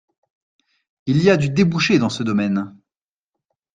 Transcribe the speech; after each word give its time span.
Il 1.05 1.21
y 1.21 1.29
a 1.29 1.37
du 1.37 1.51
débouché 1.51 1.99
dans 1.99 2.09
ce 2.09 2.23
domaine. 2.23 2.75